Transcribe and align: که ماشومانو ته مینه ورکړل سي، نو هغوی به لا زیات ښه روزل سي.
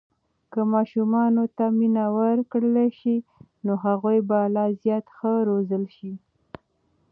که 0.51 0.59
ماشومانو 0.73 1.43
ته 1.55 1.65
مینه 1.77 2.05
ورکړل 2.17 2.75
سي، 2.99 3.15
نو 3.65 3.73
هغوی 3.85 4.19
به 4.29 4.39
لا 4.55 4.65
زیات 4.81 5.05
ښه 5.17 5.31
روزل 5.47 5.83
سي. 5.97 6.11